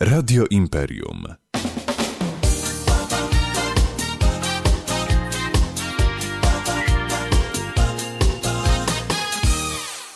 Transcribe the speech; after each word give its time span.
Radio 0.00 0.44
Imperium. 0.50 1.24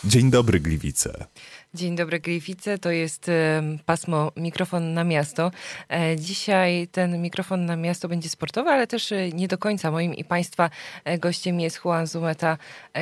Dzień 0.04 0.30
dobry, 0.30 0.60
Gliwice. 0.60 1.26
Dzień 1.74 1.96
dobry, 1.96 2.20
Gliwice. 2.20 2.78
To 2.78 2.90
jest 2.90 3.28
e, 3.28 3.62
pasmo 3.86 4.32
mikrofon 4.36 4.94
na 4.94 5.04
miasto. 5.04 5.50
E, 5.88 6.16
dzisiaj 6.16 6.88
ten 6.92 7.22
mikrofon 7.22 7.66
na 7.66 7.76
miasto 7.76 8.08
będzie 8.08 8.28
sportowy, 8.28 8.70
ale 8.70 8.86
też 8.86 9.12
e, 9.12 9.28
nie 9.28 9.48
do 9.48 9.58
końca. 9.58 9.90
Moim 9.90 10.14
i 10.14 10.24
Państwa 10.24 10.70
gościem 11.18 11.60
jest 11.60 11.80
Juan 11.84 12.06
Zumeta, 12.06 12.58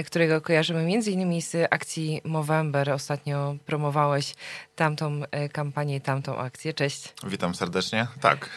którego 0.06 0.40
kojarzymy 0.40 0.84
między 0.84 1.10
innymi 1.10 1.42
z 1.42 1.56
akcji 1.70 2.20
Movember. 2.24 2.90
Ostatnio 2.90 3.56
promowałeś 3.66 4.34
tamtą 4.76 5.20
kampanię, 5.52 6.00
tamtą 6.00 6.38
akcję. 6.38 6.74
Cześć. 6.74 7.14
Witam 7.26 7.54
serdecznie. 7.54 8.06
Tak. 8.20 8.50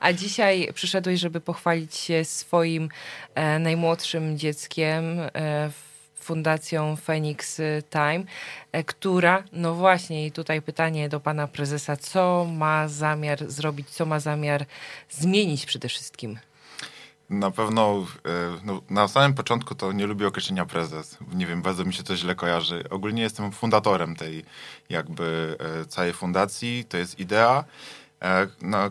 A 0.00 0.12
dzisiaj 0.12 0.68
przyszedłeś, 0.74 1.20
żeby 1.20 1.40
pochwalić 1.40 1.94
się 1.94 2.24
swoim 2.24 2.88
najmłodszym 3.60 4.38
dzieckiem 4.38 5.04
w 5.70 5.93
Fundacją 6.24 6.96
Phoenix 6.96 7.60
Time, 7.90 8.24
e, 8.72 8.84
która, 8.84 9.42
no 9.52 9.74
właśnie, 9.74 10.26
i 10.26 10.32
tutaj 10.32 10.62
pytanie 10.62 11.08
do 11.08 11.20
pana 11.20 11.48
prezesa, 11.48 11.96
co 11.96 12.46
ma 12.52 12.88
zamiar 12.88 13.50
zrobić, 13.50 13.88
co 13.90 14.06
ma 14.06 14.20
zamiar 14.20 14.66
zmienić 15.10 15.66
przede 15.66 15.88
wszystkim? 15.88 16.38
Na 17.30 17.50
pewno 17.50 18.06
e, 18.26 18.60
no, 18.64 18.82
na 18.90 19.08
samym 19.08 19.34
początku 19.34 19.74
to 19.74 19.92
nie 19.92 20.06
lubię 20.06 20.26
określenia 20.26 20.66
prezes. 20.66 21.18
Nie 21.34 21.46
wiem, 21.46 21.62
bardzo 21.62 21.84
mi 21.84 21.94
się 21.94 22.02
to 22.02 22.16
źle 22.16 22.34
kojarzy. 22.34 22.84
Ogólnie 22.90 23.22
jestem 23.22 23.52
fundatorem 23.52 24.16
tej 24.16 24.44
jakby 24.88 25.56
e, 25.80 25.84
całej 25.84 26.12
fundacji. 26.12 26.84
To 26.88 26.96
jest 26.96 27.20
idea, 27.20 27.64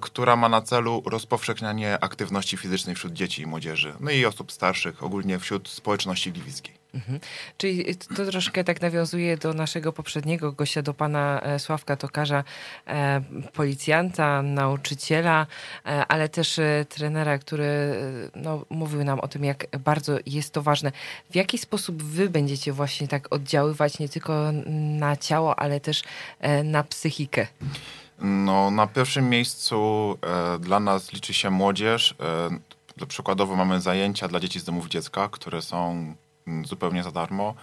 która 0.02 0.36
ma 0.36 0.50
na 0.50 0.62
celu 0.62 1.04
rozpowszechnianie 1.06 2.04
aktywności 2.04 2.58
fizycznej 2.58 2.96
wśród 2.96 3.14
dzieci 3.14 3.42
i 3.42 3.46
młodzieży, 3.46 3.94
no 4.00 4.12
i 4.12 4.26
osób 4.26 4.52
starszych, 4.52 5.04
ogólnie 5.04 5.40
wśród 5.40 5.70
społeczności 5.70 6.32
gliwickiej. 6.32 6.83
Mhm. 6.94 7.20
Czyli 7.58 7.96
to 7.96 8.26
troszkę 8.26 8.64
tak 8.64 8.82
nawiązuje 8.82 9.38
do 9.38 9.54
naszego 9.54 9.94
poprzedniego 9.94 10.52
gościa, 10.52 10.82
do 10.82 10.94
pana 10.94 11.42
e, 11.42 11.60
Sławka 11.60 11.96
Tokarza, 11.96 12.44
e, 12.88 13.22
policjanta, 13.54 14.42
nauczyciela, 14.42 15.48
e, 15.86 16.06
ale 16.06 16.30
też 16.30 16.60
trenera, 16.90 17.38
który 17.38 17.96
no, 18.36 18.66
mówił 18.70 19.04
nam 19.04 19.20
o 19.20 19.28
tym, 19.28 19.44
jak 19.44 19.68
bardzo 19.80 20.18
jest 20.26 20.54
to 20.54 20.62
ważne. 20.62 20.92
W 21.30 21.36
jaki 21.36 21.58
sposób 21.58 22.04
wy 22.04 22.30
będziecie 22.30 22.74
właśnie 22.74 23.08
tak 23.08 23.34
oddziaływać 23.34 24.00
nie 24.00 24.10
tylko 24.10 24.52
na 25.00 25.18
ciało, 25.18 25.60
ale 25.60 25.80
też 25.80 26.04
na 26.64 26.84
psychikę? 26.84 27.48
No, 28.20 28.72
na 28.72 28.88
pierwszym 28.88 29.30
miejscu 29.30 29.78
e, 30.22 30.60
dla 30.60 30.80
nas 30.80 31.14
liczy 31.14 31.34
się 31.34 31.50
młodzież. 31.50 32.16
E, 33.00 33.06
przykładowo 33.08 33.56
mamy 33.56 33.82
zajęcia 33.82 34.28
dla 34.28 34.40
dzieci 34.40 34.60
z 34.60 34.64
domów 34.64 34.88
dziecka, 34.88 35.30
które 35.30 35.62
są 35.62 36.16
zupełnie 36.66 37.04
za 37.04 37.12
darmo. 37.12 37.56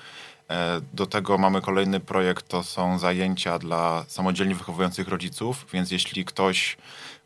E, 0.51 0.81
do 0.93 1.07
tego 1.07 1.39
mamy 1.39 1.61
kolejny 1.61 2.01
projekt, 2.01 2.49
to 2.49 2.63
są 2.63 2.99
zajęcia 2.99 3.59
dla 3.59 4.05
samodzielnie 4.09 4.55
wychowujących 4.55 5.09
rodziców, 5.09 5.67
więc 5.73 5.91
jeśli 5.91 6.25
ktoś 6.25 6.77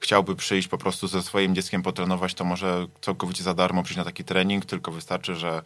chciałby 0.01 0.37
przyjść 0.37 0.69
po 0.69 0.79
prostu 0.79 1.09
ze 1.09 1.23
swoim 1.23 1.55
dzieckiem 1.55 1.83
potrenować, 1.83 2.35
to 2.35 2.45
może 2.45 2.87
całkowicie 3.01 3.45
za 3.45 3.55
darmo 3.55 3.83
przyjść 3.83 3.99
na 3.99 4.05
taki 4.05 4.25
trening, 4.25 4.67
tylko 4.67 4.93
wystarczy, 4.93 5.35
że 5.35 5.63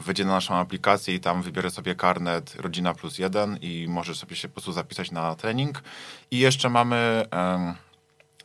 wejdzie 0.00 0.24
na 0.24 0.32
naszą 0.32 0.54
aplikację 0.54 1.14
i 1.14 1.20
tam 1.20 1.42
wybierze 1.42 1.70
sobie 1.70 1.94
karnet 1.94 2.54
rodzina 2.56 2.94
plus 2.94 3.18
jeden 3.18 3.56
i 3.60 3.86
może 3.88 4.14
sobie 4.14 4.36
się 4.36 4.48
po 4.48 4.54
prostu 4.54 4.72
zapisać 4.72 5.10
na 5.10 5.34
trening. 5.34 5.82
I 6.30 6.38
jeszcze 6.38 6.68
mamy 6.68 7.26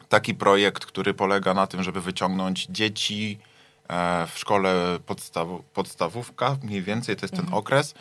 taki 0.09 0.35
projekt, 0.35 0.85
który 0.85 1.13
polega 1.13 1.53
na 1.53 1.67
tym, 1.67 1.83
żeby 1.83 2.01
wyciągnąć 2.01 2.67
dzieci 2.69 3.39
w 4.27 4.39
szkole 4.39 4.99
podstaw, 5.05 5.47
podstawówka, 5.73 6.57
mniej 6.63 6.81
więcej 6.81 7.15
to 7.15 7.23
jest 7.23 7.33
ten 7.33 7.45
mhm. 7.45 7.59
okres, 7.59 7.93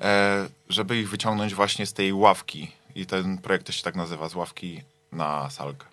e, 0.00 0.48
żeby 0.68 0.98
ich 0.98 1.10
wyciągnąć 1.10 1.54
właśnie 1.54 1.86
z 1.86 1.92
tej 1.92 2.12
ławki. 2.12 2.70
I 2.94 3.06
ten 3.06 3.38
projekt 3.38 3.66
też 3.66 3.76
się 3.76 3.82
tak 3.82 3.96
nazywa, 3.96 4.28
z 4.28 4.34
ławki 4.34 4.82
na 5.12 5.50
salkę. 5.50 5.89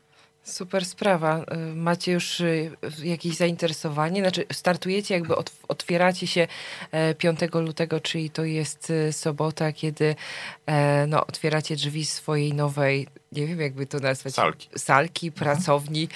Super 0.47 0.85
sprawa. 0.85 1.45
Y, 1.71 1.75
macie 1.75 2.11
już 2.11 2.39
y, 2.39 2.71
jakieś 3.03 3.35
zainteresowanie? 3.35 4.21
Znaczy, 4.21 4.45
startujecie, 4.51 5.13
jakby 5.13 5.35
otwieracie 5.67 6.27
się 6.27 6.47
5 7.17 7.43
e, 7.43 7.59
lutego, 7.61 7.99
czyli 7.99 8.29
to 8.29 8.43
jest 8.43 8.89
y, 8.89 9.13
sobota, 9.13 9.71
kiedy 9.71 10.15
e, 10.65 11.07
no, 11.07 11.27
otwieracie 11.27 11.75
drzwi 11.75 12.05
swojej 12.05 12.53
nowej, 12.53 13.07
nie 13.31 13.47
wiem 13.47 13.61
jakby 13.61 13.85
to 13.85 13.99
nazwać, 13.99 14.33
salki, 14.33 14.69
salki 14.77 15.27
mhm. 15.27 15.45
pracowni 15.45 16.07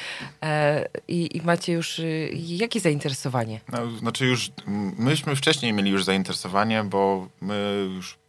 e, 0.44 0.88
i, 1.08 1.38
i, 1.38 1.42
macie 1.42 1.74
już 1.74 2.02
jakie 2.34 2.80
zainteresowanie? 2.80 3.60
No, 3.72 3.92
znaczy 3.98 4.26
już, 4.26 4.52
myśmy 4.98 5.36
wcześniej 5.36 5.74
mieli 5.74 5.92
już 5.92 6.04
zainteresowanie, 6.04 6.84
bo 6.84 7.28
my 7.42 7.88
już 7.96 8.21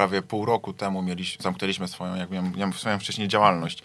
prawie 0.00 0.22
pół 0.22 0.44
roku 0.44 0.72
temu 0.72 1.02
mieliśmy, 1.02 1.42
zamknęliśmy 1.42 1.88
swoją, 1.88 2.14
jak 2.14 2.30
miałem, 2.30 2.52
miałem 2.56 2.72
swoją 2.72 2.98
wcześniej 2.98 3.28
działalność 3.28 3.82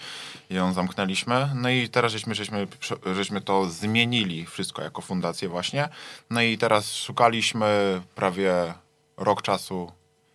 i 0.49 0.55
ją 0.55 0.73
zamknęliśmy. 0.73 1.49
No 1.55 1.69
i 1.69 1.89
teraz 1.89 2.11
żeśmy, 2.11 2.35
żeśmy, 2.35 2.67
żeśmy 3.15 3.41
to 3.41 3.65
zmienili 3.69 4.45
wszystko 4.45 4.81
jako 4.81 5.01
fundację 5.01 5.49
właśnie. 5.49 5.89
No 6.29 6.41
i 6.41 6.57
teraz 6.57 6.93
szukaliśmy 6.95 8.01
prawie 8.15 8.73
rok 9.17 9.41
czasu 9.41 9.91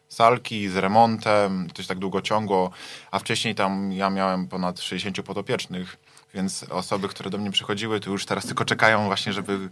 salki 0.08 0.68
z 0.68 0.76
remontem, 0.76 1.68
się 1.76 1.88
tak 1.88 1.98
długo 1.98 2.22
ciągło, 2.22 2.70
a 3.10 3.18
wcześniej 3.18 3.54
tam 3.54 3.92
ja 3.92 4.10
miałem 4.10 4.48
ponad 4.48 4.80
60 4.80 5.22
podopiecznych 5.22 5.96
więc 6.34 6.62
osoby, 6.62 7.08
które 7.08 7.30
do 7.30 7.38
mnie 7.38 7.50
przychodziły, 7.50 8.00
to 8.00 8.10
już 8.10 8.26
teraz 8.26 8.46
tylko 8.46 8.64
czekają 8.64 9.04
właśnie, 9.04 9.32
żeby 9.32 9.68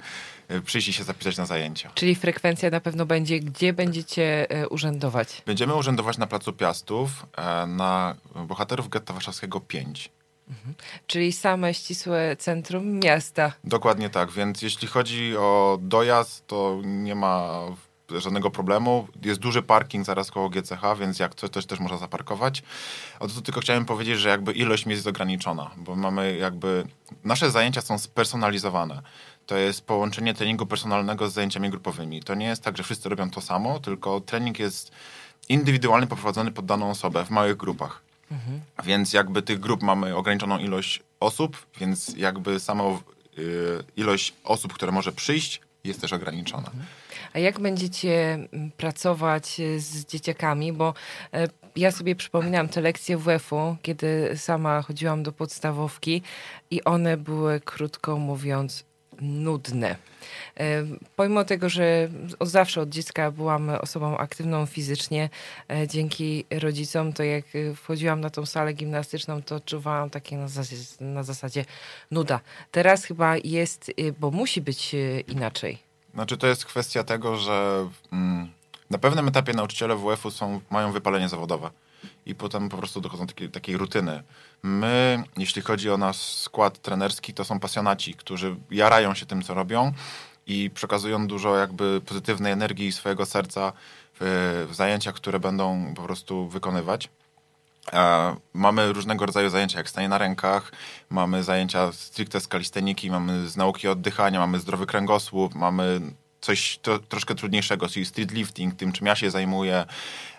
e, 0.49 0.61
przyjść 0.61 0.89
i 0.89 0.93
się 0.93 1.05
zapisać 1.05 1.37
na 1.37 1.47
zajęcia. 1.47 1.91
Czyli 1.95 2.15
frekwencja 2.15 2.71
na 2.71 2.81
pewno 2.81 3.07
będzie, 3.07 3.41
gdzie 3.41 3.73
będziecie 3.73 4.51
e, 4.51 4.69
urzędować? 4.69 5.43
Będziemy 5.47 5.75
urzędować 5.75 6.19
na 6.19 6.27
Placu 6.27 6.53
Piastów, 6.53 7.27
e, 7.37 7.67
na 7.67 8.17
Bohaterów 8.47 8.89
Getta 8.89 9.13
Warszawskiego 9.13 9.61
5. 9.61 10.11
Mhm. 10.49 10.75
Czyli 11.07 11.33
same 11.33 11.75
ścisłe 11.75 12.37
centrum 12.37 13.01
miasta. 13.01 13.53
Dokładnie 13.65 14.11
tak, 14.11 14.31
więc 14.31 14.63
jeśli 14.63 14.89
chodzi 14.89 15.37
o 15.37 15.79
dojazd, 15.83 16.47
to 16.47 16.81
nie 16.85 17.15
ma 17.15 17.61
żadnego 18.11 18.51
problemu. 18.51 19.09
Jest 19.25 19.41
duży 19.41 19.63
parking 19.63 20.07
zaraz 20.07 20.31
koło 20.31 20.49
GCH, 20.49 20.83
więc 21.01 21.19
jak 21.19 21.35
coś 21.35 21.51
też, 21.51 21.67
też 21.67 21.81
można 21.81 21.99
zaparkować. 21.99 22.63
O 23.21 23.29
to 23.29 23.41
tylko 23.41 23.61
chciałem 23.61 23.85
powiedzieć, 23.85 24.19
że 24.19 24.29
jakby 24.29 24.53
ilość 24.53 24.87
miejsc 24.87 24.99
jest 24.99 25.07
ograniczona, 25.07 25.71
bo 25.77 25.97
mamy 25.97 26.37
jakby... 26.37 26.87
Nasze 27.25 27.51
zajęcia 27.51 27.81
są 27.81 27.99
spersonalizowane. 27.99 29.03
To 29.47 29.57
jest 29.57 29.87
połączenie 29.87 30.35
treningu 30.35 30.67
personalnego 30.67 31.31
z 31.31 31.33
zajęciami 31.33 31.71
grupowymi. 31.71 32.23
To 32.23 32.35
nie 32.35 32.47
jest 32.47 32.63
tak, 32.63 32.77
że 32.77 32.83
wszyscy 32.83 33.09
robią 33.09 33.31
to 33.31 33.41
samo, 33.41 33.81
tylko 33.81 34.21
trening 34.21 34.59
jest 34.59 34.93
indywidualnie 35.49 36.07
poprowadzony 36.07 36.53
pod 36.53 36.67
daną 36.67 36.91
osobę 36.91 37.25
w 37.25 37.31
małych 37.31 37.57
grupach. 37.57 38.03
Mhm. 38.31 38.61
Więc 38.85 39.13
jakby 39.13 39.43
tych 39.43 39.61
grup 39.61 39.83
mamy 39.83 40.17
ograniczoną 40.17 40.59
ilość 40.59 41.03
osób, 41.21 41.67
więc 41.81 42.17
jakby 42.17 42.61
sama 42.61 42.85
y, 43.39 43.85
ilość 43.97 44.35
osób, 44.45 44.73
które 44.73 44.93
może 44.93 45.13
przyjść, 45.13 45.61
jest 45.88 46.00
też 46.00 46.12
ograniczona. 46.12 46.71
A 47.32 47.38
jak 47.38 47.60
będziecie 47.60 48.34
mm, 48.34 48.71
pracować 48.76 49.60
e, 49.60 49.81
z 49.81 50.06
dzieciakami? 50.06 50.72
Bo 50.72 50.94
e, 51.32 51.49
ja 51.76 51.91
sobie 51.91 52.16
przypominam 52.16 52.69
te 52.69 52.81
lekcje 52.81 53.19
WF-u, 53.19 53.76
kiedy 53.82 54.32
sama 54.37 54.82
chodziłam 54.82 55.22
do 55.22 55.32
podstawówki 55.32 56.22
i 56.71 56.84
one 56.84 57.16
były, 57.16 57.60
krótko 57.60 58.19
mówiąc, 58.19 58.84
nudne. 59.21 59.97
E, 60.61 60.84
pomimo 61.17 61.45
tego, 61.45 61.69
że 61.69 62.09
od 62.39 62.49
zawsze 62.49 62.81
od 62.81 62.89
dziecka 62.89 63.31
byłam 63.31 63.71
osobą 63.71 64.19
aktywną 64.19 64.67
fizycznie, 64.67 65.31
dzięki 65.87 66.45
rodzicom, 66.51 67.12
to 67.12 67.23
jak 67.23 67.45
wchodziłam 67.77 68.21
na 68.21 68.31
tą 68.31 68.47
salę 68.47 68.73
gimnastyczną, 68.73 69.43
to 69.43 69.61
czuwałam 69.61 70.11
takie 70.11 70.37
na 70.37 70.48
zasadzie, 70.48 70.83
na 71.01 71.22
zasadzie 71.22 71.65
nuda. 72.10 72.41
Teraz 72.71 73.04
chyba 73.04 73.37
jest, 73.37 73.92
bo 74.21 74.31
musi 74.31 74.60
być 74.60 74.97
inaczej. 75.28 75.78
Znaczy 76.15 76.37
to 76.37 76.47
jest 76.47 76.65
kwestia 76.65 77.04
tego, 77.04 77.37
że 77.37 77.89
mm, 78.13 78.48
na 78.91 78.99
pewnym 78.99 79.29
etapie 79.29 79.53
nauczyciele 79.53 79.97
WF-u 79.97 80.31
są, 80.31 80.61
mają 80.71 80.93
wypalenie 80.93 81.29
zawodowe 81.29 81.71
i 82.27 82.35
potem 82.35 82.69
po 82.69 82.77
prostu 82.77 83.01
dochodzą 83.01 83.27
do 83.27 83.33
takiej, 83.33 83.51
takiej 83.51 83.77
rutyny. 83.77 84.23
My, 84.63 85.23
jeśli 85.37 85.63
chodzi 85.63 85.91
o 85.91 85.97
nasz 85.97 86.17
skład 86.17 86.79
trenerski, 86.79 87.35
to 87.35 87.45
są 87.45 87.61
pasjonaci, 87.61 88.15
którzy 88.15 88.57
jarają 88.71 89.15
się 89.15 89.27
tym, 89.27 89.43
co 89.43 89.55
robią 89.55 89.93
i 90.47 90.71
przekazują 90.75 91.27
dużo 91.27 91.57
jakby 91.57 92.01
pozytywnej 92.07 92.53
energii 92.53 92.93
swojego 92.93 93.27
serca 93.27 93.73
w, 94.21 94.67
w 94.71 94.75
zajęciach, 94.75 95.15
które 95.15 95.41
będą 95.41 95.95
po 95.97 96.03
prostu 96.03 96.49
wykonywać. 96.49 97.09
Mamy 98.55 98.93
różnego 98.93 99.27
rodzaju 99.27 99.51
zajęcia, 99.51 99.79
jak 99.79 99.91
stanie 99.91 100.09
na 100.09 100.19
rękach, 100.19 100.73
mamy 101.11 101.43
zajęcia 101.43 101.93
stricte 101.93 102.41
z 102.41 102.49
kalisteniki, 102.49 103.11
mamy 103.11 103.49
z 103.49 103.57
nauki 103.57 103.89
oddychania, 103.89 104.41
mamy 104.41 104.59
zdrowy 104.59 104.87
kręgosłup, 104.87 105.55
mamy 105.55 106.01
coś 106.41 106.79
to, 106.83 106.99
troszkę 106.99 107.35
trudniejszego, 107.35 107.89
czyli 107.89 108.07
street 108.07 108.33
lifting, 108.33 108.75
tym 108.75 108.93
czym 108.93 109.07
ja 109.07 109.17
się 109.17 109.31
zajmuję. 109.31 109.85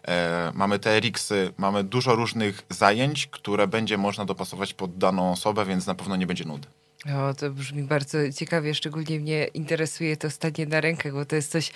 E, 0.08 0.52
mamy 0.56 0.80
TRX-y, 0.80 1.54
mamy 1.58 1.84
dużo 1.84 2.16
różnych 2.16 2.62
zajęć, 2.70 3.28
które 3.28 3.68
będzie 3.68 3.98
można 3.98 4.26
dopasować 4.26 4.74
pod 4.74 4.98
daną 4.98 5.32
osobę, 5.32 5.66
więc 5.66 5.86
na 5.86 5.96
pewno 5.96 6.16
nie 6.16 6.28
będzie 6.28 6.46
nudy. 6.46 6.68
O, 7.06 7.34
to 7.34 7.50
brzmi 7.50 7.84
bardzo 7.84 8.18
ciekawie, 8.32 8.76
szczególnie 8.76 9.20
mnie 9.20 9.46
interesuje 9.46 10.18
to 10.18 10.30
stanie 10.30 10.66
na 10.66 10.82
rękach, 10.82 11.14
bo 11.14 11.26
to 11.26 11.36
jest 11.36 11.52
coś 11.52 11.72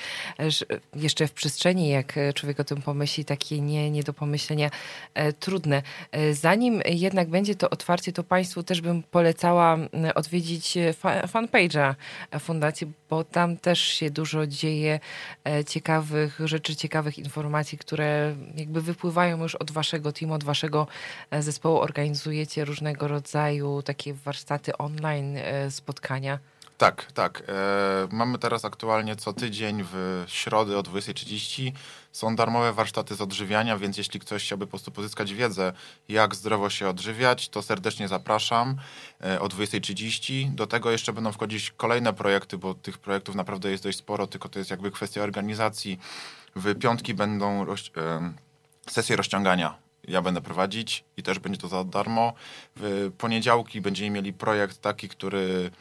że 0.48 0.66
jeszcze 0.96 1.28
w 1.28 1.32
przestrzeni, 1.32 1.90
jak 1.90 2.16
człowiek 2.36 2.60
o 2.60 2.64
tym 2.64 2.82
pomyśli, 2.82 3.26
takie 3.26 3.62
nie, 3.62 3.92
nie 3.92 4.04
do 4.04 4.14
pomyślenia 4.14 4.70
e, 5.14 5.34
trudne. 5.34 5.82
E, 6.12 6.34
zanim 6.34 6.82
jednak 6.86 7.30
będzie 7.30 7.56
to 7.56 7.70
otwarcie, 7.70 8.12
to 8.14 8.24
Państwu 8.24 8.64
też 8.64 8.82
bym 8.82 9.04
polecała 9.04 9.78
odwiedzić 10.16 10.78
fanpage'a 11.34 11.96
Fundacji, 12.40 12.92
bo 13.10 13.24
tam 13.24 13.58
też 13.58 13.80
się 13.80 14.12
dużo 14.12 14.48
dzieje 14.48 15.00
e, 15.46 15.66
ciekawych 15.66 16.40
rzeczy, 16.46 16.76
ciekawych 16.76 17.20
informacji, 17.20 17.78
które 17.78 18.36
jakby 18.56 18.82
wypływają 18.82 19.44
już 19.44 19.56
od 19.56 19.72
Waszego 19.72 20.12
teamu, 20.12 20.34
od 20.34 20.44
Waszego 20.44 20.88
zespołu. 21.40 21.78
Organizujecie 21.80 22.66
różnego 22.66 23.08
rodzaju 23.08 23.82
takie 23.82 24.14
warsztaty 24.14 24.78
online, 24.78 25.13
online 25.14 25.38
e, 25.38 25.72
spotkania? 25.72 26.40
Tak, 26.78 27.12
tak. 27.12 27.44
E, 27.48 28.08
mamy 28.12 28.38
teraz 28.38 28.66
aktualnie 28.66 29.16
co 29.16 29.34
tydzień 29.34 29.84
w 29.92 30.24
środę 30.28 30.78
o 30.78 30.82
20.30 30.82 31.72
są 32.12 32.36
darmowe 32.36 32.74
warsztaty 32.74 33.16
z 33.16 33.22
odżywiania, 33.22 33.78
więc 33.78 33.98
jeśli 33.98 34.20
ktoś 34.20 34.44
chciałby 34.44 34.66
po 34.66 34.70
prostu 34.70 34.92
pozyskać 34.92 35.34
wiedzę, 35.34 35.74
jak 36.10 36.36
zdrowo 36.36 36.70
się 36.70 36.90
odżywiać, 36.90 37.50
to 37.50 37.62
serdecznie 37.62 38.08
zapraszam 38.08 38.76
e, 39.24 39.40
o 39.40 39.48
20.30. 39.48 40.56
Do 40.56 40.68
tego 40.68 40.92
jeszcze 40.92 41.14
będą 41.14 41.32
wchodzić 41.32 41.72
kolejne 41.72 42.14
projekty, 42.14 42.58
bo 42.58 42.74
tych 42.74 42.98
projektów 42.98 43.36
naprawdę 43.36 43.72
jest 43.72 43.84
dość 43.84 43.98
sporo, 43.98 44.28
tylko 44.28 44.50
to 44.50 44.60
jest 44.60 44.72
jakby 44.72 44.92
kwestia 44.92 45.22
organizacji. 45.22 46.00
W 46.56 46.80
piątki 46.80 47.14
będą 47.14 47.66
sesje 48.90 49.16
rozciągania 49.16 49.84
ja 50.08 50.22
będę 50.22 50.42
prowadzić 50.42 51.04
i 51.18 51.24
też 51.24 51.40
będzie 51.40 51.62
to 51.62 51.68
za 51.68 51.84
darmo. 51.84 52.34
W 52.76 53.12
poniedziałki 53.18 53.82
będziemy 53.82 54.10
mieli 54.10 54.34
projekt 54.34 54.82
taki, 54.82 55.10
który 55.10 55.72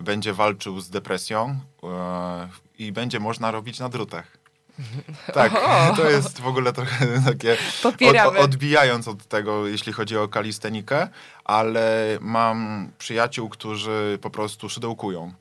będzie 0.00 0.32
walczył 0.32 0.80
z 0.80 0.90
depresją 0.90 1.60
e, 1.82 2.48
i 2.78 2.92
będzie 2.92 3.20
można 3.20 3.50
robić 3.50 3.78
na 3.78 3.88
drutach. 3.88 4.40
Tak, 5.34 5.52
to 5.96 6.10
jest 6.10 6.40
w 6.40 6.46
ogóle 6.46 6.72
trochę 6.72 7.06
takie 7.30 7.56
od, 8.28 8.36
odbijając 8.36 9.08
od 9.08 9.26
tego, 9.26 9.66
jeśli 9.66 9.92
chodzi 9.92 10.16
o 10.16 10.28
kalistenikę, 10.28 11.08
ale 11.44 12.18
mam 12.20 12.90
przyjaciół, 12.98 13.48
którzy 13.48 14.18
po 14.22 14.30
prostu 14.30 14.68
szydełkują. 14.68 15.32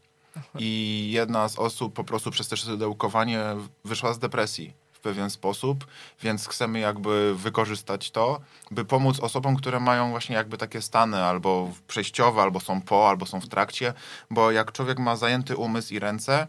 I 0.60 1.10
jedna 1.12 1.50
z 1.50 1.60
osób 1.60 1.94
po 1.94 2.04
prostu 2.04 2.32
przez 2.32 2.48
te 2.48 2.58
szydełkowanie 2.58 3.44
wyszła 3.86 4.14
z 4.14 4.20
depresji 4.20 4.74
w 5.00 5.02
pewien 5.02 5.30
sposób, 5.30 5.88
więc 6.22 6.48
chcemy 6.48 6.80
jakby 6.80 7.36
wykorzystać 7.36 8.12
to, 8.12 8.42
by 8.72 8.86
pomóc 8.86 9.20
osobom, 9.20 9.56
które 9.56 9.80
mają 9.80 10.10
właśnie 10.10 10.36
jakby 10.36 10.58
takie 10.58 10.82
stany 10.82 11.18
albo 11.18 11.72
przejściowe, 11.88 12.42
albo 12.42 12.60
są 12.60 12.82
po, 12.82 13.10
albo 13.10 13.26
są 13.26 13.42
w 13.42 13.48
trakcie, 13.48 13.94
bo 14.30 14.52
jak 14.52 14.72
człowiek 14.72 15.00
ma 15.00 15.16
zajęty 15.16 15.58
umysł 15.58 15.94
i 15.94 16.00
ręce, 16.00 16.48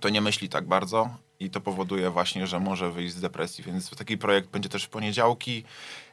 to 0.00 0.08
nie 0.08 0.20
myśli 0.20 0.48
tak 0.48 0.66
bardzo 0.66 1.10
i 1.40 1.50
to 1.50 1.60
powoduje 1.60 2.10
właśnie, 2.10 2.46
że 2.46 2.60
może 2.60 2.90
wyjść 2.90 3.14
z 3.14 3.20
depresji, 3.20 3.64
więc 3.64 3.90
taki 3.90 4.18
projekt 4.18 4.48
będzie 4.50 4.68
też 4.68 4.84
w 4.84 4.88
poniedziałki, 4.88 5.64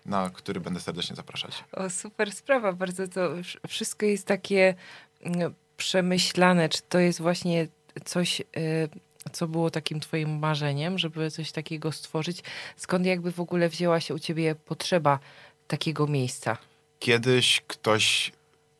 na 0.05 0.29
który 0.29 0.59
będę 0.59 0.79
serdecznie 0.79 1.15
zapraszać. 1.15 1.63
O, 1.71 1.89
super 1.89 2.31
sprawa, 2.31 2.73
bardzo 2.73 3.07
to 3.07 3.29
wszystko 3.67 4.05
jest 4.05 4.27
takie 4.27 4.75
mm, 5.21 5.53
przemyślane, 5.77 6.69
czy 6.69 6.81
to 6.89 6.99
jest 6.99 7.21
właśnie 7.21 7.67
coś... 8.05 8.39
Yy 8.39 9.08
co 9.31 9.47
było 9.47 9.71
takim 9.71 9.99
twoim 9.99 10.39
marzeniem, 10.39 10.97
żeby 10.97 11.31
coś 11.31 11.51
takiego 11.51 11.91
stworzyć? 11.91 12.43
Skąd 12.77 13.05
jakby 13.05 13.31
w 13.31 13.39
ogóle 13.39 13.69
wzięła 13.69 13.99
się 13.99 14.13
u 14.13 14.19
ciebie 14.19 14.55
potrzeba 14.55 15.19
takiego 15.67 16.07
miejsca? 16.07 16.57
Kiedyś 16.99 17.61
ktoś 17.67 18.31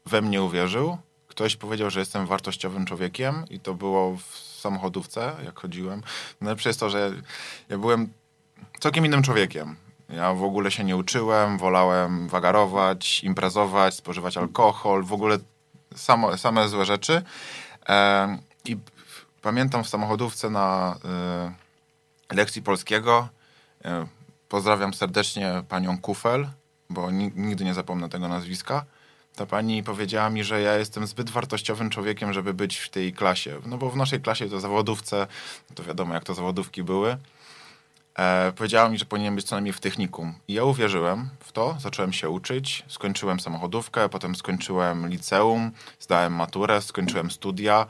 we 0.06 0.22
mnie 0.22 0.44
uwierzył, 0.44 0.98
ktoś 1.28 1.56
powiedział, 1.56 1.90
że 1.90 2.00
jestem 2.00 2.26
wartościowym 2.26 2.86
człowiekiem 2.86 3.46
i 3.50 3.60
to 3.60 3.74
było 3.74 4.18
w 4.18 4.38
samochodówce, 4.38 5.36
jak 5.46 5.60
chodziłem. 5.60 6.02
Najlepsze 6.42 6.70
jest 6.70 6.80
to, 6.80 6.90
że 6.90 7.12
ja 7.70 7.78
byłem 7.78 8.10
całkiem 8.80 9.06
innym 9.06 9.24
człowiekiem. 9.24 9.76
Ja 10.10 10.34
w 10.34 10.44
ogóle 10.44 10.72
się 10.72 10.84
nie 10.84 10.98
uczyłem, 10.98 11.58
wolałem 11.58 12.28
wagarować, 12.28 13.24
imprezować, 13.24 13.96
spożywać 13.96 14.38
alkohol, 14.38 15.04
w 15.04 15.14
ogóle 15.14 15.38
samo, 15.96 16.38
same 16.38 16.70
złe 16.70 16.86
rzeczy. 16.86 17.22
E, 17.90 18.38
I 18.66 18.78
pamiętam 19.42 19.84
w 19.84 19.90
samochodówce 19.90 20.50
na 20.50 20.98
y, 22.32 22.36
lekcji 22.36 22.62
polskiego, 22.62 23.30
y, 23.86 23.90
pozdrawiam 24.50 24.94
serdecznie 24.94 25.64
panią 25.70 25.98
Kufel, 25.98 26.48
bo 26.90 27.12
nigdy 27.12 27.66
nie 27.66 27.74
zapomnę 27.74 28.10
tego 28.10 28.28
nazwiska. 28.28 28.86
Ta 29.36 29.46
pani 29.46 29.84
powiedziała 29.84 30.30
mi, 30.30 30.44
że 30.44 30.62
ja 30.62 30.78
jestem 30.78 31.08
zbyt 31.08 31.30
wartościowym 31.30 31.90
człowiekiem, 31.90 32.34
żeby 32.34 32.54
być 32.54 32.78
w 32.78 32.90
tej 32.90 33.14
klasie. 33.14 33.60
No 33.66 33.78
bo 33.78 33.90
w 33.90 33.96
naszej 33.96 34.22
klasie 34.22 34.50
to 34.50 34.60
zawodówce, 34.60 35.28
to 35.76 35.84
wiadomo 35.84 36.14
jak 36.14 36.24
to 36.24 36.34
zawodówki 36.34 36.84
były. 36.84 37.18
E, 38.20 38.52
powiedziała 38.56 38.90
mi, 38.90 38.98
że 38.98 39.06
powinien 39.06 39.36
być 39.36 39.46
co 39.46 39.56
najmniej 39.56 39.74
w 39.74 39.80
technikum. 39.80 40.34
I 40.48 40.54
ja 40.54 40.64
uwierzyłem 40.64 41.30
w 41.40 41.52
to, 41.52 41.78
zacząłem 41.80 42.14
się 42.14 42.30
uczyć, 42.30 42.84
skończyłem 42.88 43.40
samochodówkę, 43.40 44.10
potem 44.10 44.36
skończyłem 44.36 45.08
liceum, 45.08 45.72
zdałem 46.00 46.34
maturę, 46.34 46.82
skończyłem 46.82 47.32
studia. 47.32 47.86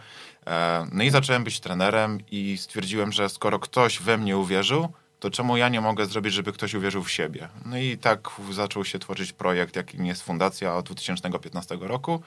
E, 0.47 0.87
no 0.91 1.03
i 1.03 1.09
zacząłem 1.09 1.43
być 1.43 1.59
trenerem 1.59 2.19
i 2.31 2.57
stwierdziłem, 2.57 3.11
że 3.11 3.29
skoro 3.29 3.59
ktoś 3.59 3.99
we 3.99 4.17
mnie 4.17 4.37
uwierzył, 4.37 4.89
to 5.19 5.29
czemu 5.29 5.57
ja 5.57 5.69
nie 5.69 5.81
mogę 5.81 6.05
zrobić, 6.05 6.33
żeby 6.33 6.53
ktoś 6.53 6.73
uwierzył 6.73 7.03
w 7.03 7.11
siebie? 7.11 7.49
No 7.65 7.77
i 7.77 7.97
tak 7.97 8.29
zaczął 8.51 8.85
się 8.85 8.99
tworzyć 8.99 9.33
projekt, 9.33 9.75
jakim 9.75 10.05
jest 10.05 10.23
Fundacja 10.23 10.75
od 10.75 10.85
2015 10.85 11.77
roku. 11.81 12.21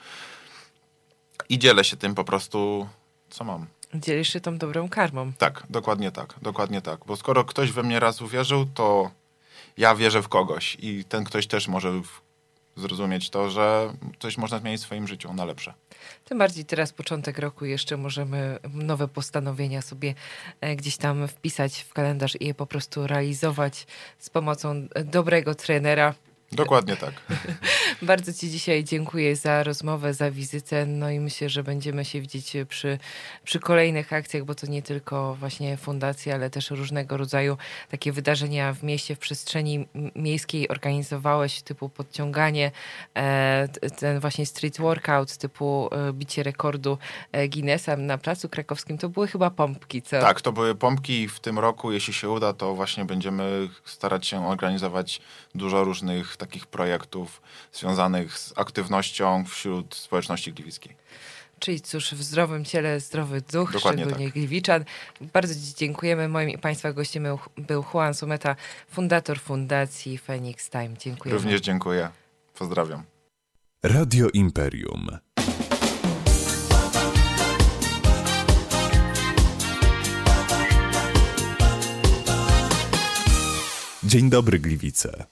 I 1.49 1.59
dzielę 1.59 1.83
się 1.83 1.97
tym 1.97 2.15
po 2.15 2.23
prostu, 2.23 2.87
co 3.29 3.43
mam. 3.43 3.67
Dzielisz 3.95 4.33
się 4.33 4.41
tą 4.41 4.57
dobrą 4.57 4.89
karmą. 4.89 5.31
Tak, 5.37 5.63
dokładnie 5.69 6.11
tak, 6.11 6.35
dokładnie 6.41 6.81
tak. 6.81 6.99
Bo 7.05 7.15
skoro 7.15 7.43
ktoś 7.43 7.71
we 7.71 7.83
mnie 7.83 7.99
raz 7.99 8.21
uwierzył, 8.21 8.65
to 8.73 9.11
ja 9.77 9.95
wierzę 9.95 10.21
w 10.21 10.27
kogoś 10.27 10.77
i 10.79 11.05
ten 11.05 11.23
ktoś 11.23 11.47
też 11.47 11.67
może 11.67 12.01
zrozumieć 12.75 13.29
to, 13.29 13.49
że 13.49 13.93
coś 14.19 14.37
można 14.37 14.59
zmienić 14.59 14.81
w 14.81 14.83
swoim 14.83 15.07
życiu 15.07 15.33
na 15.33 15.45
lepsze. 15.45 15.73
Tym 16.25 16.37
bardziej 16.37 16.65
teraz 16.65 16.93
początek 16.93 17.39
roku 17.39 17.65
jeszcze 17.65 17.97
możemy 17.97 18.59
nowe 18.73 19.07
postanowienia 19.07 19.81
sobie 19.81 20.15
e, 20.61 20.75
gdzieś 20.75 20.97
tam 20.97 21.27
wpisać 21.27 21.81
w 21.81 21.93
kalendarz 21.93 22.37
i 22.39 22.45
je 22.45 22.53
po 22.53 22.65
prostu 22.65 23.07
realizować 23.07 23.87
z 24.19 24.29
pomocą 24.29 24.87
dobrego 25.05 25.55
trenera. 25.55 26.13
Dokładnie 26.55 26.97
tak. 26.97 27.13
Bardzo 28.01 28.33
Ci 28.33 28.49
dzisiaj 28.49 28.83
dziękuję 28.83 29.35
za 29.35 29.63
rozmowę, 29.63 30.13
za 30.13 30.31
wizytę. 30.31 30.85
No 30.85 31.09
i 31.09 31.19
myślę, 31.19 31.49
że 31.49 31.63
będziemy 31.63 32.05
się 32.05 32.21
widzieć 32.21 32.53
przy, 32.69 32.99
przy 33.43 33.59
kolejnych 33.59 34.13
akcjach, 34.13 34.43
bo 34.43 34.55
to 34.55 34.67
nie 34.67 34.81
tylko 34.81 35.35
właśnie 35.35 35.77
fundacje, 35.77 36.33
ale 36.33 36.49
też 36.49 36.71
różnego 36.71 37.17
rodzaju 37.17 37.57
takie 37.91 38.11
wydarzenia 38.11 38.73
w 38.73 38.83
mieście, 38.83 39.15
w 39.15 39.19
przestrzeni 39.19 39.87
miejskiej 40.15 40.69
organizowałeś, 40.69 41.61
typu 41.61 41.89
podciąganie, 41.89 42.71
e, 43.15 43.67
ten 43.99 44.19
właśnie 44.19 44.45
street 44.45 44.77
workout, 44.77 45.37
typu 45.37 45.89
e, 45.91 46.13
bicie 46.13 46.43
rekordu 46.43 46.97
e, 47.31 47.49
Guinnessa 47.49 47.97
na 47.97 48.17
Placu 48.17 48.49
Krakowskim. 48.49 48.97
To 48.97 49.09
były 49.09 49.27
chyba 49.27 49.49
pompki, 49.49 50.01
co? 50.01 50.19
Tak, 50.21 50.41
to 50.41 50.51
były 50.51 50.75
pompki. 50.75 51.27
W 51.27 51.39
tym 51.39 51.59
roku, 51.59 51.91
jeśli 51.91 52.13
się 52.13 52.29
uda, 52.29 52.53
to 52.53 52.75
właśnie 52.75 53.05
będziemy 53.05 53.69
starać 53.85 54.27
się 54.27 54.47
organizować 54.47 55.21
dużo 55.55 55.83
różnych 55.83 56.37
takich 56.45 56.67
projektów 56.67 57.41
związanych 57.71 58.37
z 58.37 58.53
aktywnością 58.55 59.45
wśród 59.45 59.95
społeczności 59.95 60.53
gliwickiej. 60.53 60.95
Czyli 61.59 61.81
cóż, 61.81 62.13
w 62.13 62.23
zdrowym 62.23 62.65
ciele 62.65 62.99
zdrowy 62.99 63.41
duch, 63.41 63.71
Dokładnie 63.71 64.03
szczególnie 64.03 64.25
tak. 64.25 64.33
Gliwiczan. 64.33 64.85
Bardzo 65.21 65.53
dziękujemy. 65.77 66.27
Moim 66.27 66.49
i 66.49 66.57
Państwa 66.57 66.93
gościem 66.93 67.27
był 67.57 67.83
Juan 67.93 68.13
Sumeta, 68.13 68.55
fundator 68.89 69.39
Fundacji 69.39 70.17
Phoenix 70.17 70.69
Time. 70.69 70.89
Dziękuję. 70.99 71.35
Również 71.35 71.61
dziękuję. 71.61 72.09
Pozdrawiam. 72.53 73.03
Radio 73.83 74.29
Imperium. 74.33 75.07
Dzień 84.03 84.29
dobry, 84.29 84.59
Gliwice. 84.59 85.25